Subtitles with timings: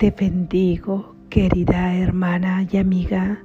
[0.00, 3.38] Te bendigo, querida hermana y amiga.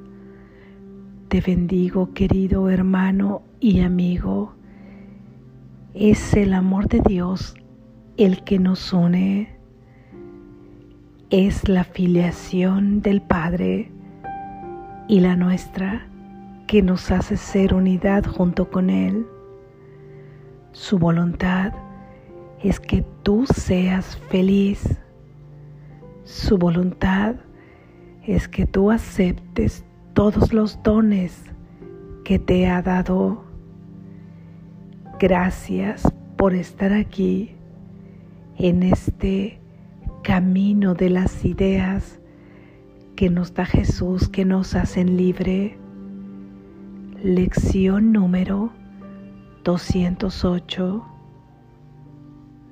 [1.28, 4.54] Te bendigo, querido hermano y amigo.
[5.94, 7.56] Es el amor de Dios
[8.16, 9.54] el que nos une.
[11.30, 13.92] Es la filiación del Padre
[15.10, 16.08] y la nuestra
[16.68, 19.28] que nos hace ser unidad junto con Él.
[20.72, 21.74] Su voluntad
[22.64, 25.02] es que tú seas feliz
[26.26, 27.36] su voluntad
[28.26, 31.44] es que tú aceptes todos los dones
[32.24, 33.46] que te ha dado.
[35.20, 36.02] Gracias
[36.36, 37.52] por estar aquí
[38.58, 39.60] en este
[40.24, 42.20] camino de las ideas
[43.16, 45.78] que nos da Jesús, que nos hacen libre.
[47.22, 48.72] Lección número
[49.64, 51.06] 208.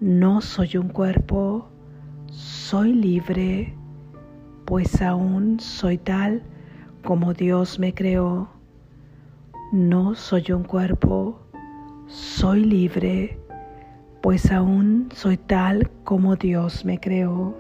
[0.02, 1.70] No soy un cuerpo
[2.34, 3.76] soy libre,
[4.66, 6.42] pues aún soy tal
[7.04, 8.50] como Dios me creó.
[9.72, 11.40] No soy un cuerpo,
[12.08, 13.40] soy libre,
[14.22, 17.56] pues aún soy tal como Dios me creó.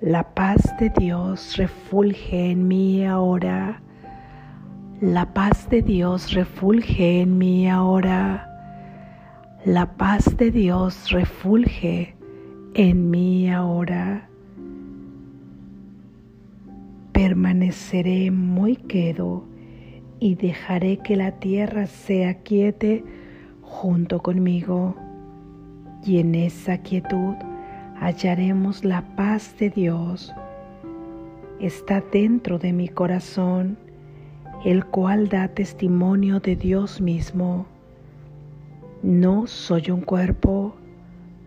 [0.00, 3.80] La paz de Dios refulge en mí ahora.
[5.00, 8.48] La paz de Dios refulge en mí ahora.
[9.64, 12.16] La paz de Dios refulge
[12.74, 14.28] en mí ahora.
[17.12, 19.44] Permaneceré muy quedo
[20.20, 23.04] y dejaré que la tierra sea quiete
[23.62, 24.94] junto conmigo.
[26.04, 27.34] Y en esa quietud
[27.98, 30.32] hallaremos la paz de Dios.
[31.58, 33.76] Está dentro de mi corazón,
[34.64, 37.66] el cual da testimonio de Dios mismo.
[39.02, 40.74] No soy un cuerpo,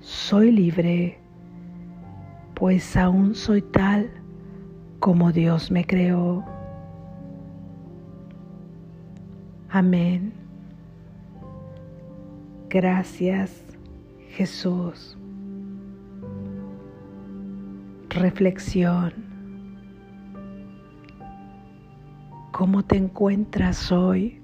[0.03, 1.17] soy libre,
[2.55, 4.11] pues aún soy tal
[4.99, 6.43] como Dios me creó.
[9.69, 10.33] Amén.
[12.69, 13.63] Gracias
[14.31, 15.17] Jesús.
[18.09, 19.13] Reflexión.
[22.51, 24.41] ¿Cómo te encuentras hoy?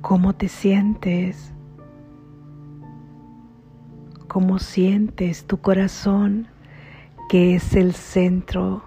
[0.00, 1.51] ¿Cómo te sientes?
[4.32, 6.46] Cómo sientes tu corazón,
[7.28, 8.82] que es el centro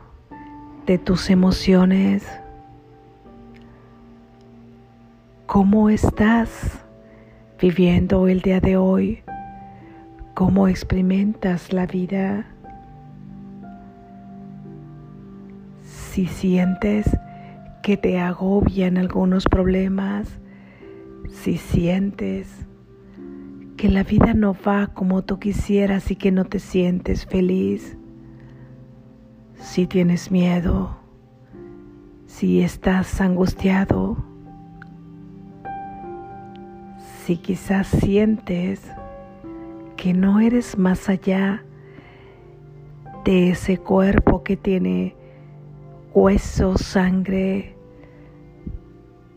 [0.88, 2.28] de tus emociones.
[5.46, 6.84] ¿Cómo estás
[7.62, 9.22] viviendo el día de hoy?
[10.34, 12.48] ¿Cómo experimentas la vida?
[15.84, 17.06] Si sientes
[17.84, 20.28] que te agobian algunos problemas,
[21.30, 22.66] si sientes
[23.78, 27.98] que la vida no va como tú quisieras y que no te sientes feliz,
[29.56, 30.98] si tienes miedo,
[32.26, 34.18] si estás angustiado,
[37.24, 38.82] si quizás sientes
[39.98, 41.64] que no eres más allá
[43.26, 45.16] de ese cuerpo que tiene
[46.14, 47.76] huesos, sangre,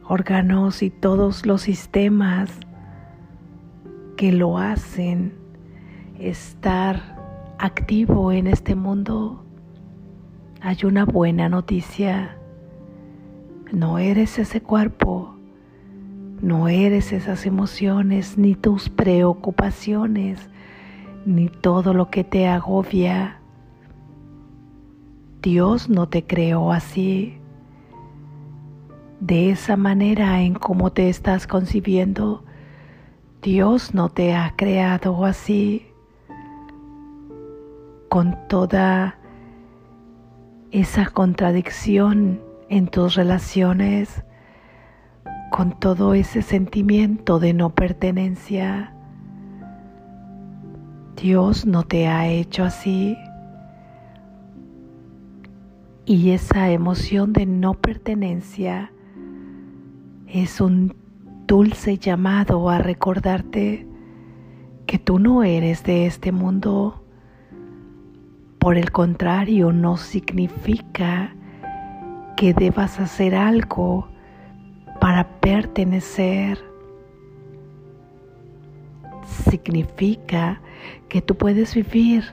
[0.07, 2.51] órganos y todos los sistemas
[4.19, 5.33] que lo hacen
[6.19, 9.45] estar activo en este mundo,
[10.61, 12.37] hay una buena noticia.
[13.71, 15.37] No eres ese cuerpo,
[16.43, 20.51] no eres esas emociones, ni tus preocupaciones,
[21.25, 23.39] ni todo lo que te agobia.
[25.43, 27.39] Dios no te creó así.
[29.21, 32.43] De esa manera en cómo te estás concibiendo,
[33.43, 35.87] Dios no te ha creado así,
[38.09, 39.17] con toda
[40.73, 44.25] esa contradicción en tus relaciones,
[45.53, 48.93] con todo ese sentimiento de no pertenencia.
[51.15, 53.17] Dios no te ha hecho así.
[56.05, 58.91] Y esa emoción de no pertenencia
[60.27, 61.08] es un
[61.49, 63.87] dulce llamado a recordarte
[64.87, 67.03] que tú no eres de este mundo.
[68.59, 71.35] Por el contrario, no significa
[72.37, 74.09] que debas hacer algo
[75.01, 76.59] para pertenecer.
[79.49, 80.61] Significa
[81.09, 82.25] que tú puedes vivir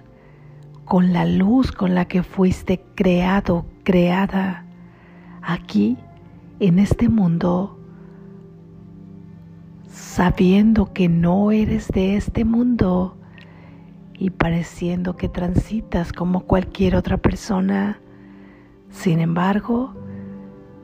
[0.84, 4.66] con la luz con la que fuiste creado, creada,
[5.42, 5.98] aquí,
[6.60, 7.80] en este mundo
[9.96, 13.18] sabiendo que no eres de este mundo
[14.14, 18.02] y pareciendo que transitas como cualquier otra persona.
[18.90, 19.96] Sin embargo,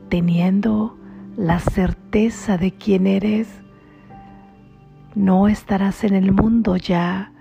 [0.08, 0.96] teniendo
[1.36, 3.48] la certeza de quién eres,
[5.14, 7.32] no estarás en el mundo ya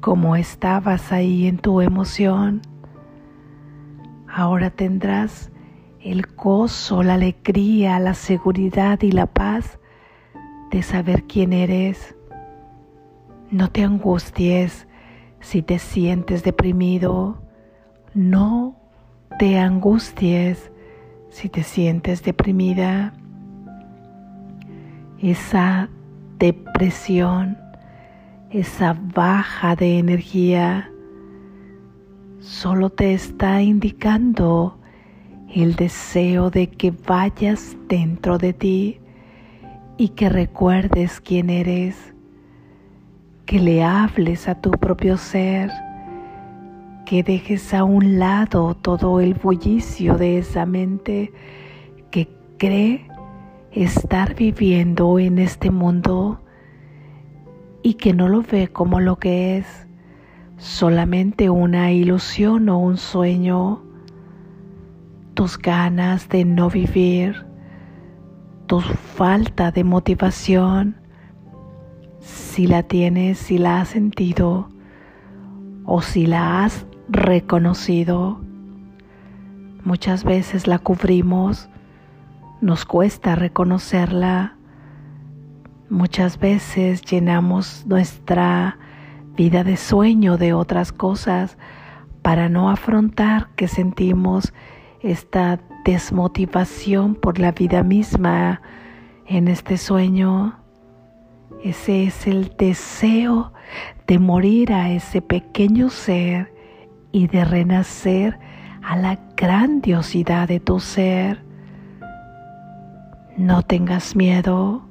[0.00, 2.60] como estabas ahí en tu emoción.
[4.26, 5.52] Ahora tendrás
[6.00, 9.78] el gozo, la alegría, la seguridad y la paz
[10.70, 12.14] de saber quién eres.
[13.50, 14.86] No te angusties
[15.40, 17.40] si te sientes deprimido.
[18.14, 18.76] No
[19.38, 20.70] te angusties
[21.30, 23.12] si te sientes deprimida.
[25.20, 25.88] Esa
[26.38, 27.58] depresión,
[28.50, 30.90] esa baja de energía,
[32.40, 34.78] solo te está indicando
[35.54, 39.00] el deseo de que vayas dentro de ti
[39.98, 42.14] y que recuerdes quién eres,
[43.46, 45.72] que le hables a tu propio ser,
[47.04, 51.32] que dejes a un lado todo el bullicio de esa mente
[52.12, 52.28] que
[52.58, 53.08] cree
[53.72, 56.42] estar viviendo en este mundo
[57.82, 59.88] y que no lo ve como lo que es,
[60.58, 63.82] solamente una ilusión o un sueño,
[65.34, 67.47] tus ganas de no vivir,
[68.68, 70.96] tu falta de motivación,
[72.20, 74.68] si la tienes, si la has sentido
[75.84, 78.40] o si la has reconocido.
[79.84, 81.68] Muchas veces la cubrimos
[82.60, 84.56] nos cuesta reconocerla.
[85.90, 88.78] Muchas veces llenamos nuestra
[89.36, 91.56] vida de sueño de otras cosas
[92.22, 94.52] para no afrontar que sentimos
[95.00, 98.60] esta desmotivación por la vida misma
[99.26, 100.58] en este sueño.
[101.64, 103.54] Ese es el deseo
[104.06, 106.52] de morir a ese pequeño ser
[107.10, 108.38] y de renacer
[108.82, 111.42] a la grandiosidad de tu ser.
[113.38, 114.82] No tengas miedo.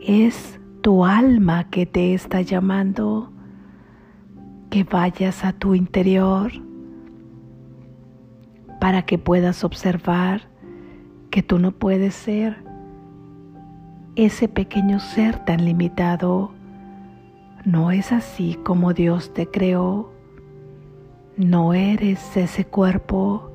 [0.00, 3.32] Es tu alma que te está llamando.
[4.70, 6.52] Que vayas a tu interior
[8.80, 10.42] para que puedas observar
[11.30, 12.56] que tú no puedes ser
[14.16, 16.52] ese pequeño ser tan limitado.
[17.64, 20.12] No es así como Dios te creó.
[21.36, 23.48] No eres ese cuerpo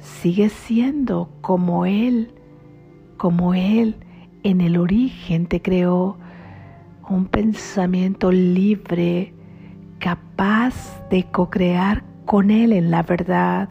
[0.00, 2.32] sigue siendo como Él,
[3.16, 3.96] como Él
[4.42, 6.16] en el origen te creó
[7.08, 9.34] un pensamiento libre,
[9.98, 13.68] capaz de co-crear con Él en la verdad,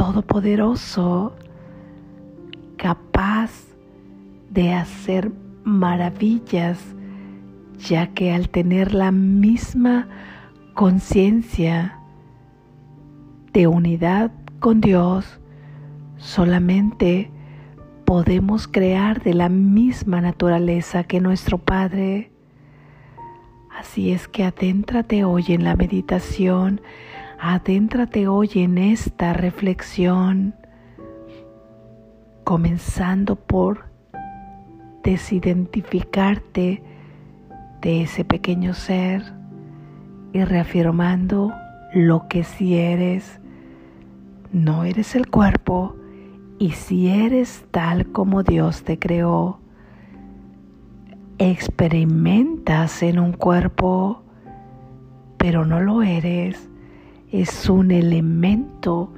[0.00, 1.36] todopoderoso,
[2.78, 3.50] capaz
[4.48, 5.30] de hacer
[5.62, 6.78] maravillas,
[7.78, 10.08] ya que al tener la misma
[10.72, 11.98] conciencia
[13.52, 15.38] de unidad con Dios
[16.16, 17.30] solamente
[18.06, 22.32] podemos crear de la misma naturaleza que nuestro Padre.
[23.78, 26.80] Así es que adéntrate hoy en la meditación,
[27.40, 30.54] adéntrate hoy en esta reflexión,
[32.44, 33.86] comenzando por
[35.02, 36.82] desidentificarte
[37.80, 39.22] de ese pequeño ser
[40.34, 41.50] y reafirmando
[41.94, 43.40] lo que sí eres.
[44.52, 45.96] No eres el cuerpo
[46.58, 49.60] y si eres tal como Dios te creó,
[51.38, 54.22] experimentas en un cuerpo,
[55.38, 56.68] pero no lo eres,
[57.32, 59.12] es un elemento,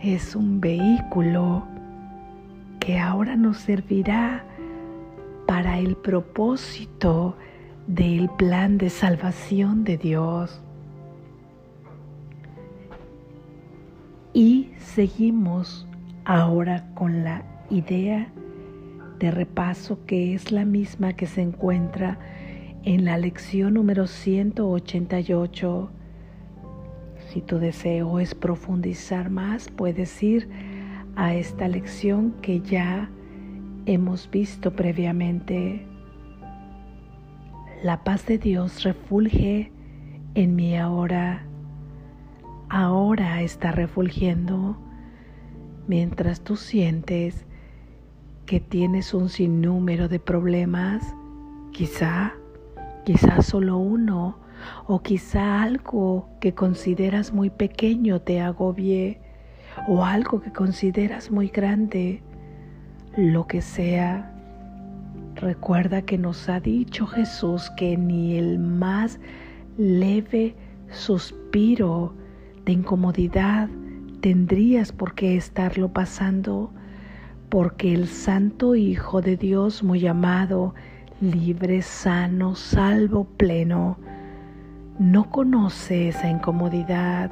[0.00, 1.64] es un vehículo
[2.78, 4.44] que ahora nos servirá
[5.46, 7.36] para el propósito
[7.86, 10.60] del plan de salvación de Dios.
[14.32, 15.86] Y seguimos
[16.24, 18.30] ahora con la idea
[19.18, 22.18] de repaso que es la misma que se encuentra
[22.84, 25.90] en la lección número 188.
[27.28, 30.48] Si tu deseo es profundizar más, puedes ir
[31.16, 33.10] a esta lección que ya
[33.86, 35.86] hemos visto previamente.
[37.82, 39.72] La paz de Dios refulge
[40.34, 41.48] en mí ahora
[42.68, 44.76] ahora está refulgiendo
[45.86, 47.46] mientras tú sientes
[48.46, 51.02] que tienes un sinnúmero de problemas,
[51.72, 52.34] quizá,
[53.04, 54.38] quizá solo uno,
[54.86, 59.20] o quizá algo que consideras muy pequeño te agobie,
[59.86, 62.22] o algo que consideras muy grande,
[63.16, 64.34] lo que sea.
[65.36, 69.20] Recuerda que nos ha dicho Jesús que ni el más
[69.76, 70.56] leve
[70.90, 72.14] suspiro
[72.64, 73.68] de incomodidad
[74.20, 76.72] tendrías por qué estarlo pasando,
[77.48, 80.74] porque el Santo Hijo de Dios muy amado,
[81.20, 83.98] libre, sano, salvo, pleno,
[84.98, 87.30] no conoce esa incomodidad,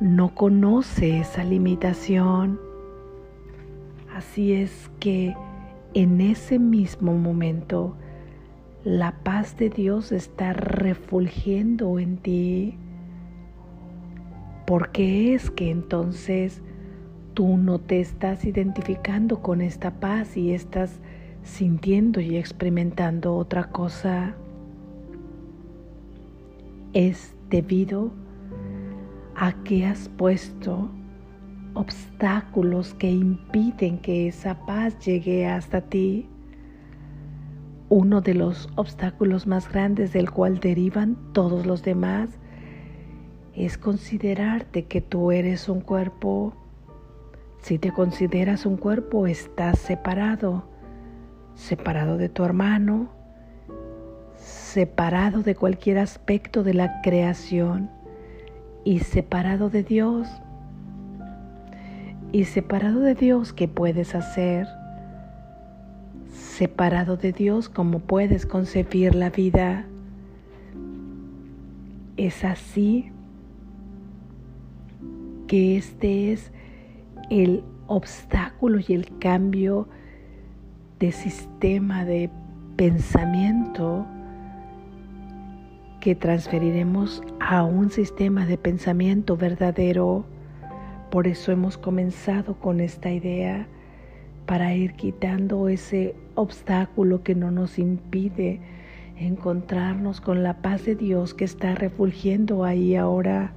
[0.00, 2.60] no conoce esa limitación.
[4.14, 5.34] Así es que
[5.94, 7.96] en ese mismo momento
[8.84, 12.78] la paz de Dios está refulgiendo en ti.
[14.64, 16.62] ¿Por qué es que entonces
[17.34, 21.00] tú no te estás identificando con esta paz y estás
[21.42, 24.36] sintiendo y experimentando otra cosa?
[26.92, 28.10] Es debido
[29.36, 30.90] a que has puesto
[31.74, 36.28] obstáculos que impiden que esa paz llegue hasta ti.
[37.88, 42.28] Uno de los obstáculos más grandes del cual derivan todos los demás
[43.54, 46.54] es considerarte que tú eres un cuerpo.
[47.58, 50.64] Si te consideras un cuerpo, estás separado,
[51.54, 53.19] separado de tu hermano,
[54.72, 57.90] separado de cualquier aspecto de la creación
[58.84, 60.28] y separado de Dios
[62.30, 64.68] y separado de Dios, ¿qué puedes hacer?
[66.32, 69.86] Separado de Dios, ¿cómo puedes concebir la vida?
[72.16, 73.10] Es así
[75.48, 76.52] que este es
[77.28, 79.88] el obstáculo y el cambio
[81.00, 82.30] de sistema de
[82.76, 84.06] pensamiento
[86.00, 90.24] que transferiremos a un sistema de pensamiento verdadero
[91.10, 93.66] por eso hemos comenzado con esta idea
[94.46, 98.60] para ir quitando ese obstáculo que no nos impide
[99.16, 103.52] encontrarnos con la paz de Dios que está refulgiendo ahí ahora,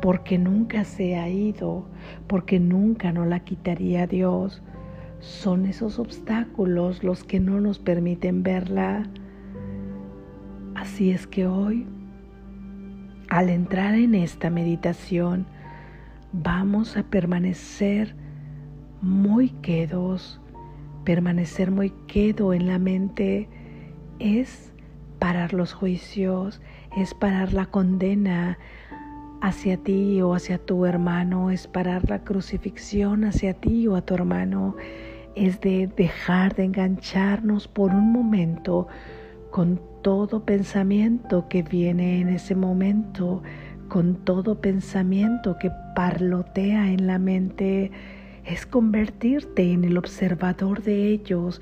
[0.00, 1.84] porque nunca se ha ido,
[2.28, 4.62] porque nunca nos la quitaría Dios.
[5.18, 9.02] Son esos obstáculos los que no nos permiten verla.
[10.78, 11.88] Así es que hoy,
[13.28, 15.44] al entrar en esta meditación,
[16.32, 18.14] vamos a permanecer
[19.02, 20.40] muy quedos.
[21.02, 23.48] Permanecer muy quedo en la mente
[24.20, 24.72] es
[25.18, 26.60] parar los juicios,
[26.96, 28.56] es parar la condena
[29.40, 34.14] hacia ti o hacia tu hermano, es parar la crucifixión hacia ti o a tu
[34.14, 34.76] hermano,
[35.34, 38.86] es de dejar de engancharnos por un momento
[39.50, 43.42] con todo pensamiento que viene en ese momento
[43.88, 47.90] con todo pensamiento que parlotea en la mente,
[48.44, 51.60] es convertirte en el observador de ellos,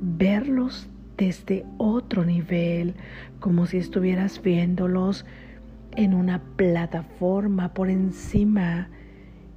[0.00, 2.94] verlos desde otro nivel,
[3.40, 5.24] como si estuvieras viéndolos
[5.96, 8.88] en una plataforma por encima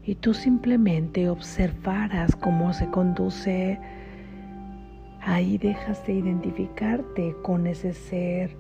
[0.03, 3.79] y tú simplemente observaras cómo se conduce.
[5.25, 8.55] Ahí dejas de identificarte con ese ser.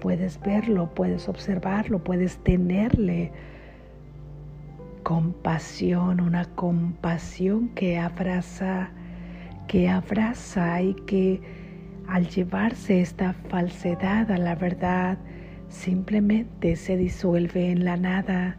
[0.00, 3.32] Puedes verlo, puedes observarlo, puedes tenerle
[5.02, 8.88] compasión, una compasión que abraza,
[9.68, 11.42] que abraza y que
[12.08, 15.18] al llevarse esta falsedad a la verdad,
[15.68, 18.56] simplemente se disuelve en la nada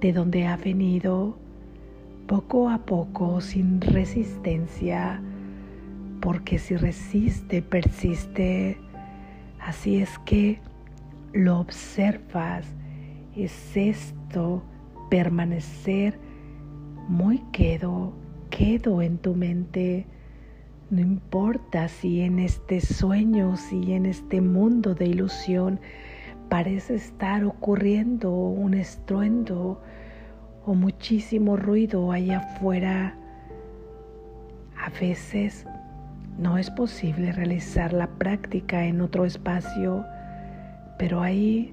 [0.00, 1.36] de donde ha venido
[2.28, 5.20] poco a poco sin resistencia,
[6.24, 8.78] porque si resiste, persiste
[9.64, 10.58] Así es que
[11.32, 12.66] lo observas,
[13.34, 14.62] es esto,
[15.08, 16.18] permanecer
[17.08, 18.12] muy quedo,
[18.50, 20.06] quedo en tu mente.
[20.90, 25.80] No importa si en este sueño, si en este mundo de ilusión
[26.50, 29.80] parece estar ocurriendo un estruendo
[30.66, 33.16] o muchísimo ruido allá afuera.
[34.76, 35.66] A veces
[36.38, 40.04] no es posible realizar la práctica en otro espacio,
[40.98, 41.72] pero ahí,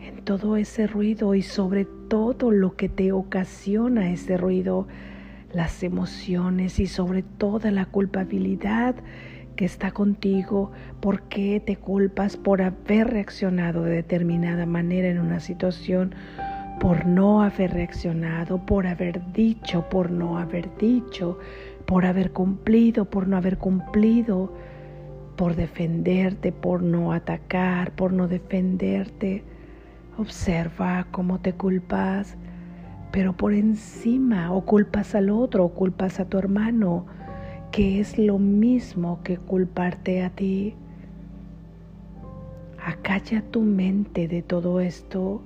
[0.00, 4.86] en todo ese ruido y sobre todo lo que te ocasiona ese ruido,
[5.52, 8.94] las emociones y sobre toda la culpabilidad
[9.56, 10.70] que está contigo,
[11.00, 16.14] por qué te culpas por haber reaccionado de determinada manera en una situación,
[16.78, 21.38] por no haber reaccionado, por haber dicho, por no haber dicho,
[21.86, 24.52] por haber cumplido, por no haber cumplido,
[25.36, 29.44] por defenderte, por no atacar, por no defenderte.
[30.18, 32.36] Observa cómo te culpas,
[33.12, 37.06] pero por encima o culpas al otro o culpas a tu hermano,
[37.70, 40.74] que es lo mismo que culparte a ti.
[42.86, 45.42] acalla tu mente de todo esto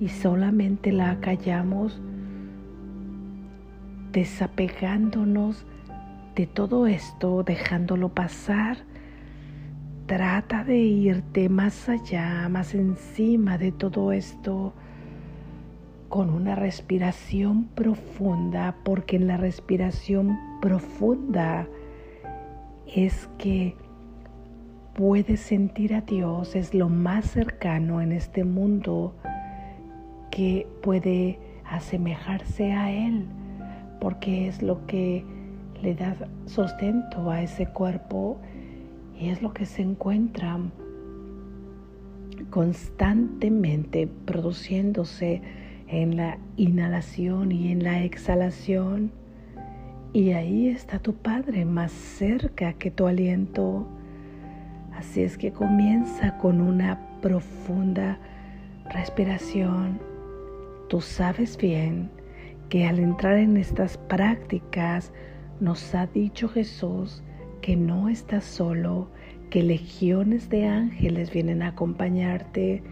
[0.00, 2.02] y solamente la acallamos
[4.14, 5.66] desapegándonos
[6.34, 8.78] de todo esto, dejándolo pasar.
[10.06, 14.72] Trata de irte más allá, más encima de todo esto,
[16.08, 21.66] con una respiración profunda, porque en la respiración profunda
[22.86, 23.74] es que
[24.94, 29.16] puedes sentir a Dios, es lo más cercano en este mundo
[30.30, 33.26] que puede asemejarse a Él,
[34.00, 35.24] porque es lo que
[35.82, 38.38] le da sustento a ese cuerpo
[39.18, 40.58] y es lo que se encuentra
[42.50, 45.42] constantemente produciéndose
[45.88, 49.12] en la inhalación y en la exhalación.
[50.12, 53.86] Y ahí está tu Padre más cerca que tu aliento.
[54.96, 58.18] Así es que comienza con una profunda
[58.90, 59.98] respiración.
[60.88, 62.10] Tú sabes bien
[62.74, 65.12] que al entrar en estas prácticas
[65.60, 67.22] nos ha dicho Jesús
[67.60, 69.12] que no estás solo,
[69.48, 72.82] que legiones de ángeles vienen a acompañarte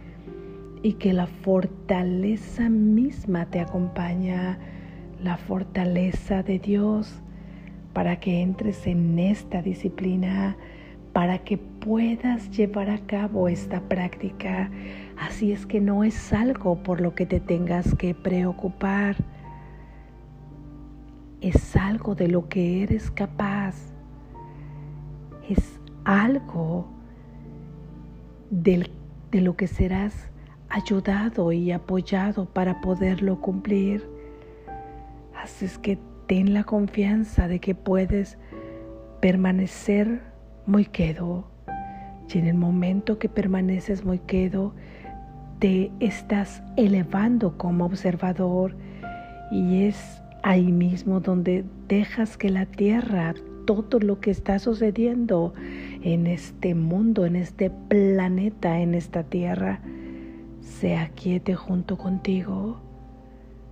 [0.85, 4.57] y que la fortaleza misma te acompaña,
[5.21, 7.21] la fortaleza de Dios,
[7.93, 10.57] para que entres en esta disciplina,
[11.13, 14.71] para que puedas llevar a cabo esta práctica.
[15.19, 19.17] Así es que no es algo por lo que te tengas que preocupar
[21.43, 23.75] es algo de lo que eres capaz,
[25.49, 26.89] es algo
[28.51, 28.89] de
[29.33, 30.31] lo que serás
[30.69, 34.09] ayudado y apoyado para poderlo cumplir.
[35.37, 38.39] Así es que ten la confianza de que puedes
[39.21, 40.23] permanecer
[40.65, 41.51] muy quedo.
[42.33, 44.75] Y en el momento que permaneces muy quedo,
[45.59, 48.77] te estás elevando como observador
[49.51, 55.55] y es ahí mismo donde dejas que la tierra, todo lo que está sucediendo
[56.03, 59.81] en este mundo, en este planeta, en esta tierra,
[60.61, 62.81] se aquiete junto contigo.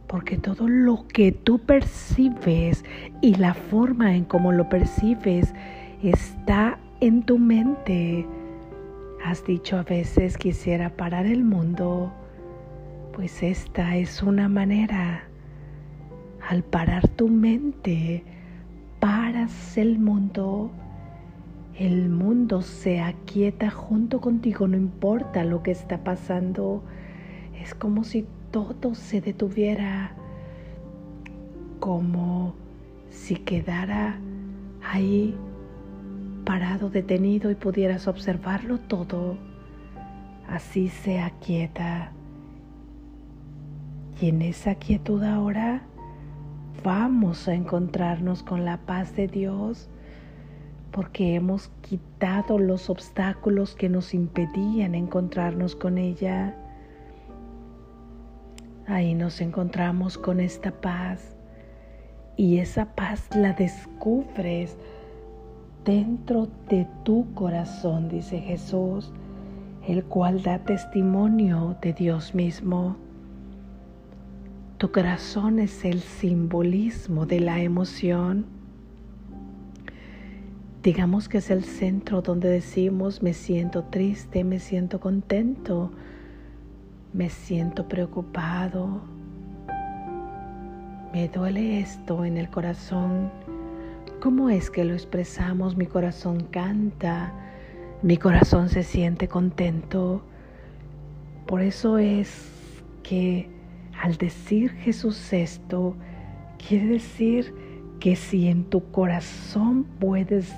[0.06, 2.84] Porque todo lo que tú percibes
[3.20, 5.54] y la forma en cómo lo percibes
[6.02, 8.26] está en tu mente.
[9.24, 12.12] Has dicho a veces quisiera parar el mundo,
[13.12, 15.29] pues esta es una manera
[16.50, 18.24] al parar tu mente,
[18.98, 20.72] paras el mundo.
[21.78, 26.82] El mundo se aquieta junto contigo, no importa lo que está pasando.
[27.62, 30.10] Es como si todo se detuviera,
[31.78, 32.56] como
[33.10, 34.18] si quedara
[34.82, 35.36] ahí
[36.44, 39.36] parado, detenido y pudieras observarlo todo.
[40.48, 42.10] Así se aquieta.
[44.20, 45.84] Y en esa quietud ahora
[46.82, 49.88] vamos a encontrarnos con la paz de Dios
[50.90, 56.56] porque hemos quitado los obstáculos que nos impedían encontrarnos con ella.
[58.86, 61.36] Ahí nos encontramos con esta paz
[62.36, 64.76] y esa paz la descubres
[65.84, 69.12] dentro de tu corazón, dice Jesús,
[69.86, 72.96] el cual da testimonio de Dios mismo.
[74.80, 78.46] Tu corazón es el simbolismo de la emoción.
[80.82, 85.92] Digamos que es el centro donde decimos me siento triste, me siento contento,
[87.12, 89.02] me siento preocupado,
[91.12, 93.30] me duele esto en el corazón.
[94.22, 95.76] ¿Cómo es que lo expresamos?
[95.76, 97.34] Mi corazón canta,
[98.00, 100.22] mi corazón se siente contento.
[101.46, 102.48] Por eso es
[103.02, 103.59] que
[104.00, 105.94] al decir Jesús esto,
[106.56, 107.54] quiere decir
[108.00, 110.54] que si en tu corazón puedes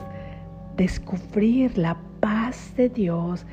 [0.77, 3.45] descubrir la paz de Dios,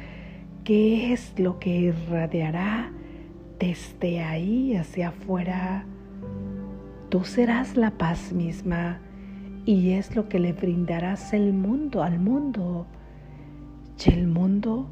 [0.63, 2.91] ¿qué es lo que irradiará
[3.57, 5.85] desde ahí hacia afuera?
[7.09, 8.99] Tú serás la paz misma
[9.65, 12.85] y es lo que le brindarás el mundo al mundo.
[14.05, 14.87] Y el mundo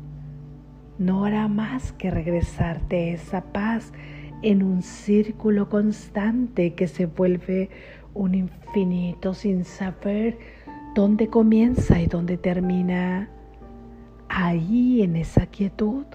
[0.97, 3.93] no hará más que regresarte esa paz
[4.41, 7.69] en un círculo constante que se vuelve
[8.13, 10.37] un infinito sin saber
[10.95, 13.29] dónde comienza y dónde termina.
[14.29, 16.05] Ahí en esa quietud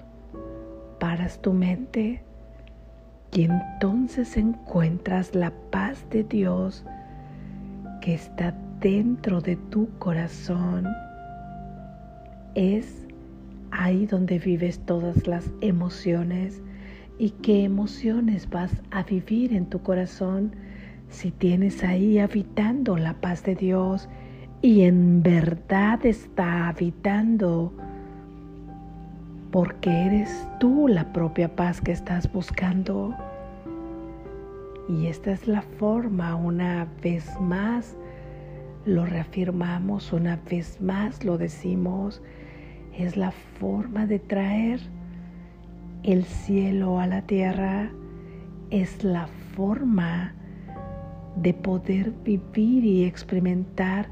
[0.99, 2.23] paras tu mente
[3.33, 6.85] y entonces encuentras la paz de Dios
[8.01, 10.87] que está dentro de tu corazón.
[12.53, 13.07] Es
[13.71, 16.61] ahí donde vives todas las emociones
[17.17, 20.55] y qué emociones vas a vivir en tu corazón
[21.09, 24.09] si tienes ahí habitando la paz de Dios
[24.61, 27.73] y en verdad está habitando
[29.51, 33.13] porque eres tú la propia paz que estás buscando.
[34.89, 37.95] Y esta es la forma, una vez más,
[38.85, 42.21] lo reafirmamos, una vez más lo decimos,
[42.97, 44.79] es la forma de traer
[46.03, 47.89] el cielo a la tierra,
[48.69, 50.33] es la forma
[51.35, 54.07] de poder vivir y experimentar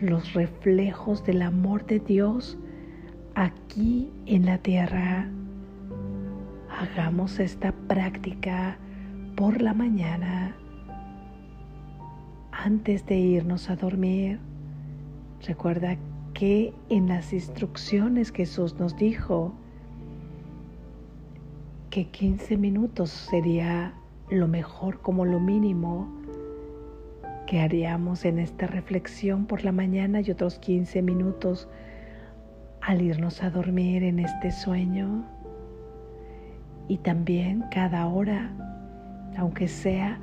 [0.00, 2.58] los reflejos del amor de Dios
[3.34, 5.28] aquí en la tierra.
[6.70, 8.76] Hagamos esta práctica
[9.36, 10.56] por la mañana
[12.52, 14.38] antes de irnos a dormir.
[15.46, 15.96] Recuerda
[16.34, 19.54] que en las instrucciones Jesús nos dijo
[21.92, 23.92] que 15 minutos sería
[24.30, 26.08] lo mejor como lo mínimo
[27.46, 31.68] que haríamos en esta reflexión por la mañana y otros 15 minutos
[32.80, 35.26] al irnos a dormir en este sueño.
[36.88, 38.50] Y también cada hora,
[39.36, 40.18] aunque sea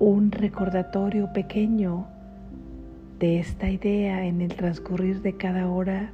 [0.00, 2.08] un recordatorio pequeño
[3.20, 6.10] de esta idea en el transcurrir de cada hora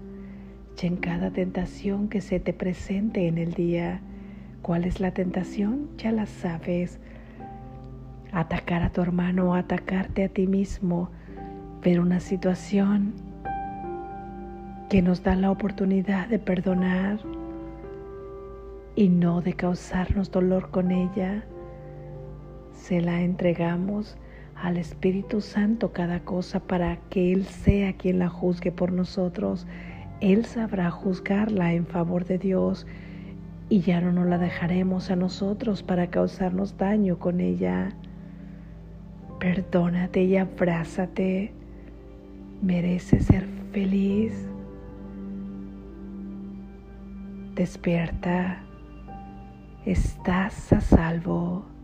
[0.79, 4.03] y en cada tentación que se te presente en el día.
[4.67, 5.91] ¿Cuál es la tentación?
[5.97, 6.99] Ya la sabes.
[8.33, 11.09] Atacar a tu hermano o atacarte a ti mismo,
[11.83, 13.15] pero una situación
[14.91, 17.21] que nos da la oportunidad de perdonar
[18.97, 21.45] y no de causarnos dolor con ella
[22.73, 24.17] se la entregamos
[24.57, 29.65] al Espíritu Santo cada cosa para que Él sea quien la juzgue por nosotros.
[30.21, 32.85] Él sabrá juzgarla en favor de Dios
[33.69, 37.91] y ya no nos la dejaremos a nosotros para causarnos daño con ella.
[39.41, 41.53] Perdónate y abrázate.
[42.63, 44.49] Mereces ser feliz.
[47.55, 48.63] Despierta.
[49.85, 51.76] Estás a salvo.